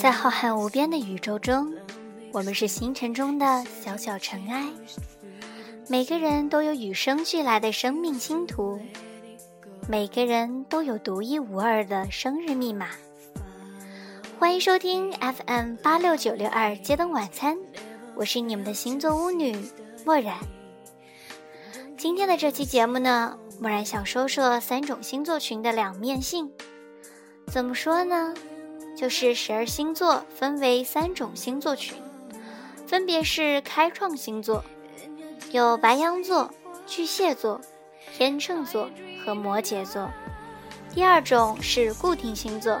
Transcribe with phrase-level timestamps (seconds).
[0.00, 1.74] 在浩瀚无边的宇宙中，
[2.32, 4.66] 我们是星辰中的小小尘埃。
[5.88, 8.80] 每个人都有与生俱来的生命星图，
[9.86, 12.88] 每个人都有独一无二的生日密码。
[14.38, 17.58] 欢迎收听 FM 八六九六二街灯晚餐，
[18.14, 19.54] 我是你们的星座巫女
[20.06, 20.38] 墨染。
[21.98, 26.50] 今天的这期节目呢，墨染想说说三种星座群的两面性。
[27.48, 28.32] 怎么说呢？
[29.00, 31.96] 就是十二星座分为三种星座群，
[32.86, 34.62] 分别是开创星座，
[35.52, 36.50] 有白羊座、
[36.86, 37.58] 巨蟹座、
[38.14, 38.90] 天秤座
[39.24, 40.10] 和摩羯座；
[40.94, 42.78] 第二种是固定星座，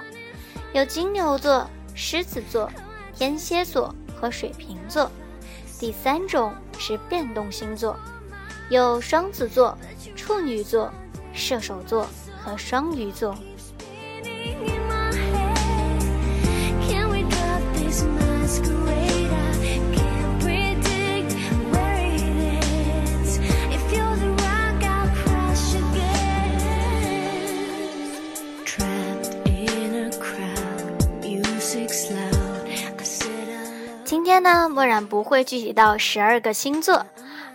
[0.74, 2.70] 有金牛座、狮子座、
[3.16, 5.06] 天蝎座和水瓶座；
[5.78, 7.96] 第三种是变动星座，
[8.68, 9.74] 有双子座、
[10.14, 10.92] 处女座、
[11.32, 12.06] 射手座
[12.44, 13.34] 和双鱼座。
[34.40, 37.04] 今天呢，墨染不会具体到十二个星座，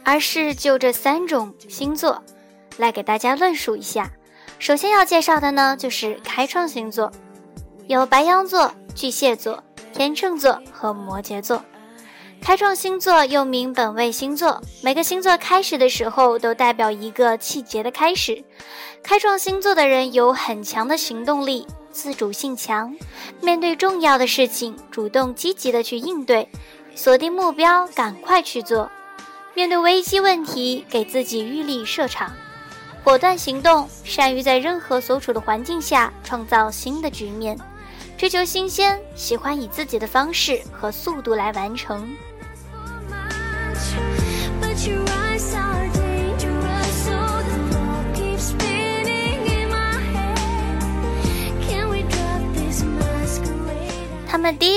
[0.03, 2.23] 而是就这三种星座
[2.77, 4.11] 来给大家论述一下。
[4.59, 7.11] 首先要介绍的呢，就是开创星座，
[7.87, 9.63] 有白羊座、巨蟹座、
[9.93, 11.59] 天秤座和摩羯座。
[12.39, 18.43] 开创星座又名本位星座，每个星座开始的时候都代表一个气节的开始。
[19.01, 21.65] 开创星座的人有很强的行动力。
[21.91, 22.93] 自主性强，
[23.39, 26.49] 面对重要的事情，主动积极的去应对，
[26.95, 28.89] 锁定目标，赶快去做。
[29.53, 32.31] 面对危机问题，给自己预立设场，
[33.03, 37.57] 果断行动，善于在任何所处的环境下创造新的局面，
[38.17, 42.09] 追求新鲜，喜欢以自己的方式和速度来完成。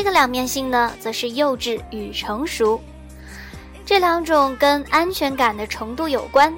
[0.09, 2.81] 个两面性呢，则是幼稚与成熟，
[3.85, 6.55] 这两种跟安全感的程度有关。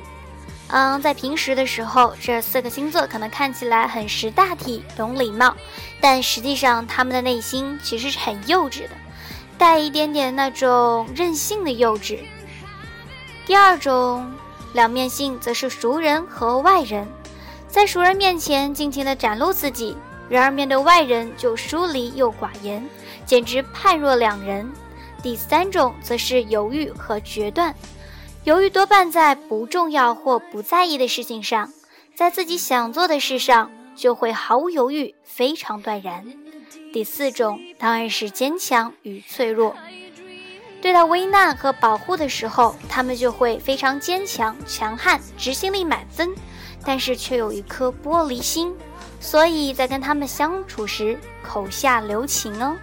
[0.68, 5.52] 嗯，在平时的时候，这四个星座可能看起来很识大体、懂礼貌，
[6.00, 8.90] 但实际上他们的内心其实是很幼稚的，
[9.58, 12.20] 带一点点那种任性的幼稚。
[13.46, 14.32] 第二种
[14.74, 17.08] 两面性则是熟人和外人，
[17.66, 19.96] 在熟人面前尽情的展露自己。
[20.28, 22.88] 然而面对外人就疏离又寡言，
[23.26, 24.70] 简直判若两人。
[25.22, 27.74] 第三种则是犹豫和决断，
[28.44, 31.70] 犹豫多半在不重要或不在意的事情上，
[32.14, 36.24] 在自己想做的事上就会毫无犹豫，非常断然。
[36.92, 39.76] 第四种当然是坚强与脆弱，
[40.80, 46.34] 对待危难和保护的时候，他们就会非常坚强、强悍，执行力满分，
[46.84, 48.74] 但是却有一颗玻璃心。
[49.20, 52.74] 所以在跟他们相处时，口下留情哦。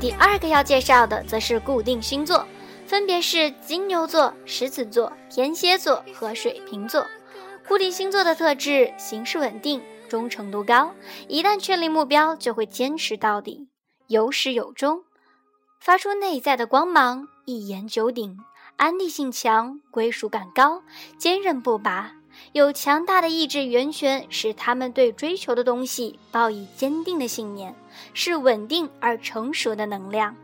[0.00, 2.46] 第二个要介绍的则是固定星座，
[2.86, 7.04] 分别是金牛座、狮子座、天蝎座和水瓶座。
[7.66, 9.82] 固定星座的特质：行事稳定。
[10.08, 10.92] 忠诚度高，
[11.26, 13.68] 一旦确立目标，就会坚持到底，
[14.06, 15.02] 有始有终，
[15.84, 18.38] 发出内在的光芒，一言九鼎，
[18.76, 20.82] 安定性强，归属感高，
[21.18, 22.10] 坚韧不拔，
[22.52, 27.76] 有强大的意志源泉，使他们对追求的东西抱以坚定的信念，
[28.14, 30.34] 是稳定而成熟的能量。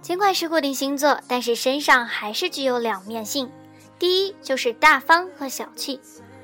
[0.00, 3.50] 尽管是固定星座，但是身上还是具有两面性。
[3.98, 6.00] 第一就是大方和小气。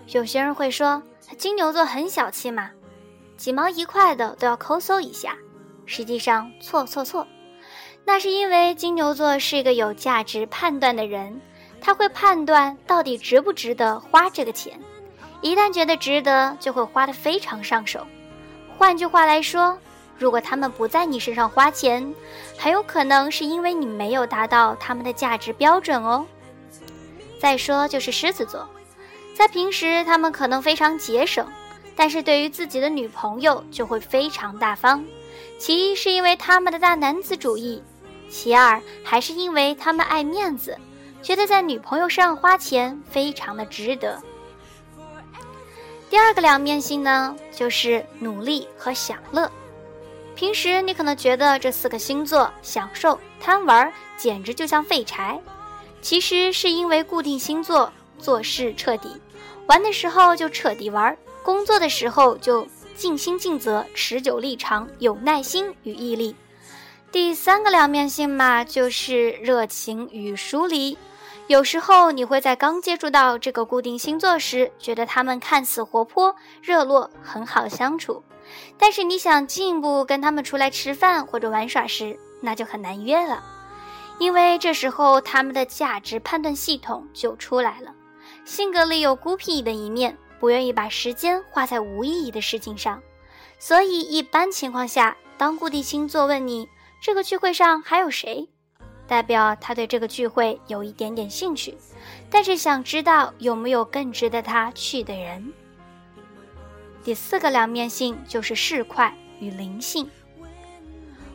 [0.09, 1.03] 有些人会说，
[1.37, 2.71] 金牛座很小气嘛，
[3.37, 5.37] 几毛一块的都要抠搜一下。
[5.87, 7.27] 实际上错错错，
[8.05, 11.41] 那是因为金牛座是一个有价值判断的人，
[11.81, 14.79] 他会判断到底值不值得花这个钱。
[15.41, 18.07] 一旦觉得值得，就会花得非常上手。
[18.77, 19.79] 换句话来说，
[20.19, 22.13] 如果他们不在你身上花钱，
[22.59, 26.27] 很有可能是因为你没有达到他们的价值标准哦。
[27.41, 28.69] 再说就是狮子座，
[29.33, 31.47] 在平时他们可能非常节省，
[31.95, 35.05] 但是对于自己的女朋友就会非常大方。
[35.57, 37.83] 其一是因为他们的大男子主义，
[38.29, 40.77] 其二还是因为他们爱面子，
[41.23, 44.21] 觉得在女朋友身上花钱非常的值得。
[46.11, 49.49] 第二个两面性呢，就是努力和享乐。
[50.39, 55.37] 平时你可能觉得这四个星座享受、贪玩，简直就像废柴。
[56.01, 59.21] 其实是因为固定星座做事彻底，
[59.67, 62.65] 玩的时候就彻底玩，工作的时候就
[62.95, 66.37] 尽心尽责、持久力长、有耐心与毅力。
[67.11, 70.97] 第三个两面性嘛，就是热情与疏离。
[71.49, 78.23] 有时候你会在刚接触到这个固定星座时，觉得他们看似活泼、热络，很好相处。
[78.79, 83.43] 但是你想进一步跟他们出来吃饭或者玩耍时，那就很难约了，
[84.19, 87.95] 因为这时候他们的价值判断系统就出来了，
[88.45, 93.03] 性格里有孤僻的一面，不愿意把时间花在无意义的事情上。
[93.59, 96.69] 所以一般情况下，当固定星座问你
[97.03, 98.49] 这个聚会上还有谁，
[99.07, 101.77] 代表他对这个聚会有一点点兴趣，
[102.31, 105.53] 但是想知道有没有更值得他去的人。
[107.09, 109.11] 第四个两面性就是市侩
[109.41, 110.11] 与灵性。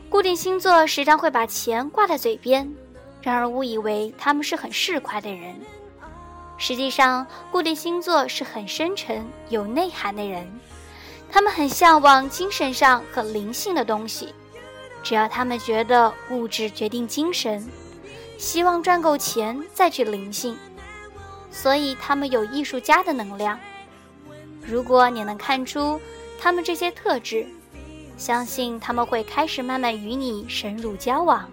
[0.08, 2.72] 固定星座时常会把钱挂在嘴边，
[3.20, 5.56] 让人误以为他们是很市侩的人。
[6.58, 10.48] 实际上，固定星座是很深沉、有内涵的人，
[11.28, 14.32] 他们很向往精神上和灵性的东西。
[15.02, 17.68] 只要他们觉得物质决定精神，
[18.38, 20.56] 希望赚够钱再去灵性，
[21.50, 23.58] 所以他们有艺术家的能量。
[24.66, 26.00] 如果你能看出
[26.40, 27.46] 他们这些特质，
[28.16, 31.48] 相信他们会开始慢慢与你深入交往。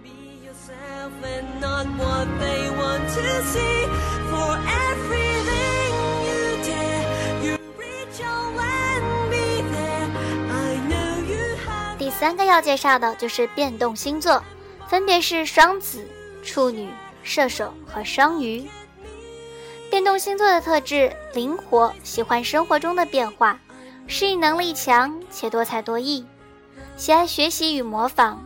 [11.97, 14.43] 第三个要介绍的就是变动星座，
[14.87, 16.07] 分别是双子、
[16.43, 16.89] 处女、
[17.23, 18.67] 射手和双鱼。
[19.91, 23.59] 变动星座的特质：灵活，喜欢生活中的变化，
[24.07, 26.25] 适应能力强且多才多艺，
[26.95, 28.41] 喜爱学习与模仿，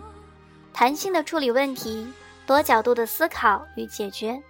[0.74, 2.12] 弹性的处理问题，
[2.47, 4.42] 多角度的思考与解决，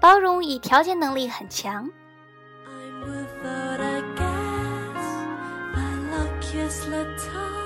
[0.00, 1.90] 包容与调节能力很强。
[2.64, 4.00] I'm without, I
[6.54, 7.65] guess, I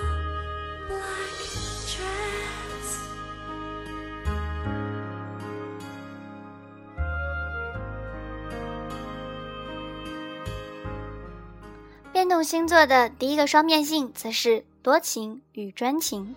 [12.31, 16.37] 动星座的第一个双面性，则是多情与专情。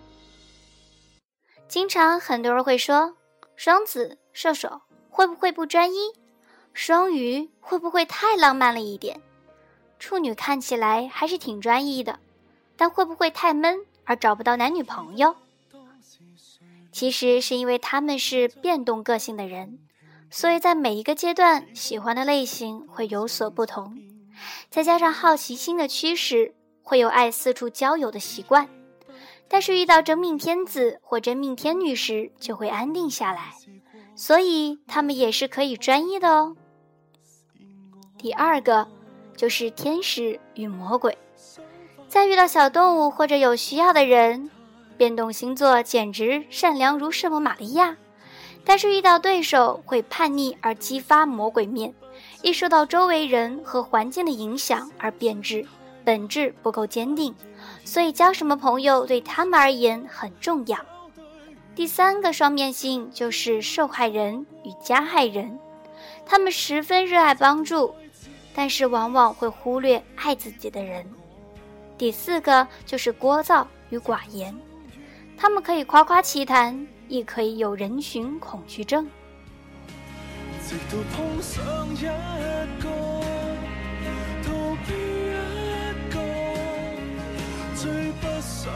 [1.68, 3.14] 经常很多人会说，
[3.54, 6.12] 双子、射手会不会不专一？
[6.72, 9.20] 双鱼会不会太浪漫了一点？
[10.00, 12.18] 处女看起来还是挺专一的，
[12.76, 15.36] 但会不会太闷而找不到男女朋友？
[16.90, 19.78] 其实是因为他们是变动个性的人，
[20.28, 23.96] 所以在每一个阶段喜欢的类型会有所不同。
[24.70, 28.68] 再加上好奇心的驱使，会有爱四处交友的习惯，
[29.48, 33.54] 但是遇到真命天子或真命天女时，就会安定下来。
[34.16, 36.56] 所以他们也是可以专一的哦。
[38.16, 38.86] 第二个
[39.36, 41.18] 就是天使与魔鬼，
[42.08, 44.50] 在遇到小动物或者有需要的人，
[44.96, 47.96] 变动星座简直善良如圣母玛利亚，
[48.64, 51.92] 但是遇到对手会叛逆而激发魔鬼面。
[52.44, 55.66] 易受到周围人和环境的影响而变质，
[56.04, 57.34] 本质不够坚定，
[57.86, 60.78] 所以交什么朋友对他们而言很重要。
[61.74, 65.58] 第三个双面性就是受害人与加害人，
[66.26, 67.94] 他们十分热爱帮助，
[68.54, 71.02] 但是往往会忽略爱自己的人。
[71.96, 74.54] 第四个就是聒噪与寡言，
[75.38, 79.08] 他们可以夸夸其谈，亦可以有人群恐惧症。
[80.66, 82.00] 直到碰上一
[82.80, 82.88] 个
[84.42, 84.48] 逃
[84.86, 84.88] 避
[85.28, 85.32] 一
[86.10, 86.16] 个
[87.74, 88.72] 最不想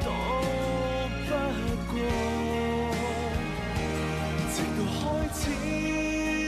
[0.00, 0.06] 躲
[1.26, 1.30] 不
[1.90, 1.92] 过
[4.54, 5.02] 直到开
[5.34, 5.36] 始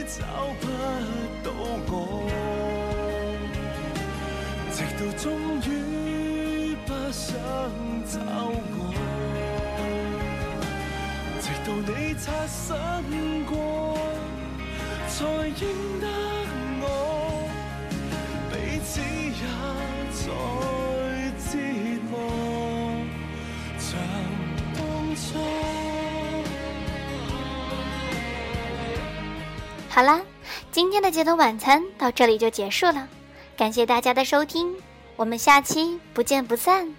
[0.07, 0.17] 找
[0.61, 0.63] 不
[1.43, 1.45] 到
[1.87, 1.91] 我
[4.71, 5.21] 直到终
[5.67, 5.69] 于
[6.85, 7.29] 不想
[8.07, 8.15] 找
[8.71, 8.79] 我
[11.41, 12.65] 直到你擦身
[13.45, 13.80] 过
[15.11, 15.59] 才认
[15.99, 16.07] 得
[16.79, 16.83] 我，
[18.49, 19.43] 彼此也
[20.13, 20.23] 在
[21.51, 21.53] 折
[22.09, 22.13] 磨，
[23.77, 23.89] 像
[24.73, 24.79] 当
[25.15, 25.19] 初。
[29.89, 30.21] 好啦，
[30.71, 33.07] 今天的街头晚餐到这里就结束了，
[33.57, 34.73] 感谢大家的收听，
[35.17, 36.95] 我们下期不见不散。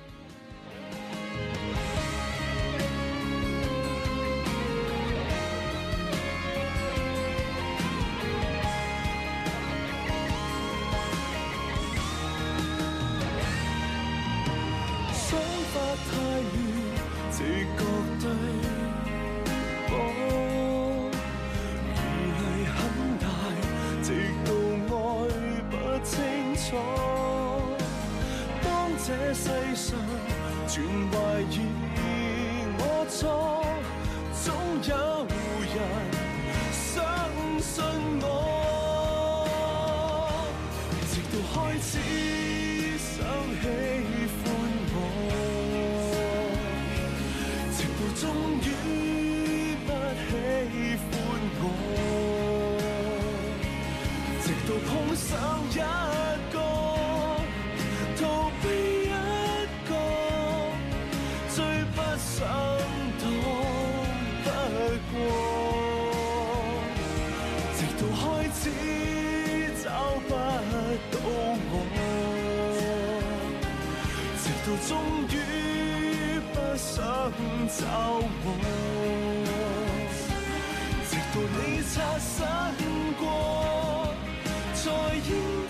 [29.35, 29.99] 世上
[30.69, 31.17] 全怀
[31.51, 31.57] 疑
[32.79, 33.65] 我错，
[34.45, 34.53] 总
[34.85, 34.95] 有
[35.73, 35.77] 人
[36.71, 36.85] 相
[37.59, 37.83] 信
[38.21, 38.27] 我，
[41.11, 41.91] 直到开始
[42.99, 43.11] 想
[43.63, 43.65] 喜
[44.37, 44.45] 欢
[44.93, 44.97] 我，
[47.73, 48.23] 直到终
[48.61, 48.69] 于
[49.87, 49.89] 不
[50.29, 50.31] 喜
[51.09, 51.11] 欢
[51.63, 51.65] 我，
[54.43, 55.27] 直到碰上
[55.71, 55.75] 一
[68.61, 68.71] 只
[69.83, 69.91] 找
[70.29, 70.31] 不
[71.11, 71.15] 到
[71.71, 71.75] 我
[74.39, 74.91] 直到终
[75.29, 75.35] 于
[76.53, 76.93] 不想
[77.69, 77.81] 找
[78.45, 78.47] 我
[81.09, 82.37] 直到你擦身
[83.19, 83.23] 过
[84.75, 84.85] 再
[85.29, 85.62] 应